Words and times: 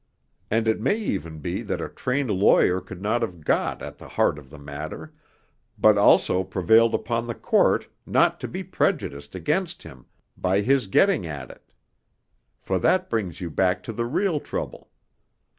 And 0.49 0.67
it 0.67 0.81
may 0.81 0.95
even 0.97 1.37
be 1.41 1.61
that 1.61 1.79
a 1.79 1.87
trained 1.87 2.31
lawyer 2.31 2.81
could 2.81 3.03
not 3.03 3.21
only 3.23 3.35
have 3.35 3.45
got 3.45 3.83
at 3.83 3.99
the 3.99 4.07
heart 4.07 4.39
of 4.39 4.49
the 4.49 4.57
matter, 4.57 5.13
but 5.77 5.95
also 5.95 6.43
prevailed 6.43 6.95
upon 6.95 7.27
the 7.27 7.35
Court 7.35 7.87
not 8.07 8.39
to 8.39 8.47
be 8.47 8.63
prejudiced 8.63 9.35
against 9.35 9.83
him 9.83 10.07
by 10.35 10.61
his 10.61 10.87
getting 10.87 11.27
at 11.27 11.51
it. 11.51 11.71
For 12.57 12.79
that 12.79 13.11
brings 13.11 13.41
you 13.41 13.51
back 13.51 13.83
to 13.83 13.93
the 13.93 14.05
real 14.05 14.39
trouble. 14.39 14.89